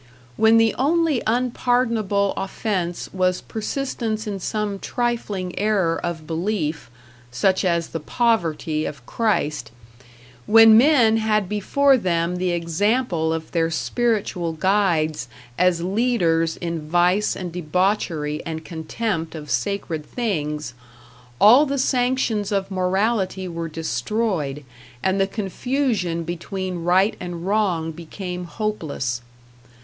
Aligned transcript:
When 0.35 0.57
the 0.57 0.73
only 0.79 1.21
unpardonable 1.27 2.33
offence 2.35 3.07
was 3.13 3.39
persistence 3.41 4.25
in 4.25 4.39
some 4.39 4.79
trifling 4.79 5.53
error 5.59 5.95
of 6.03 6.25
belief, 6.25 6.89
such 7.29 7.63
as 7.63 7.89
the 7.89 7.99
poverty 7.99 8.85
of 8.85 9.05
Christ; 9.05 9.69
when 10.47 10.75
men 10.75 11.17
had 11.17 11.47
before 11.47 11.97
them 11.97 12.37
the 12.37 12.49
example 12.49 13.31
of 13.31 13.51
their 13.51 13.69
spiritual 13.69 14.53
guides 14.53 15.27
as 15.55 15.83
leaders 15.83 16.57
in 16.57 16.89
vice 16.89 17.35
and 17.35 17.53
debauchery 17.53 18.41
and 18.43 18.65
contempt 18.65 19.35
of 19.35 19.51
sacred 19.51 20.03
things, 20.03 20.73
all 21.39 21.67
the 21.67 21.77
sanctions 21.77 22.51
of 22.51 22.71
morality 22.71 23.47
were 23.47 23.69
destroyed 23.69 24.65
and 25.03 25.21
the 25.21 25.27
confusion 25.27 26.23
between 26.23 26.83
right 26.83 27.15
and 27.19 27.45
wrong 27.45 27.91
became 27.91 28.45
hopeless. 28.45 29.21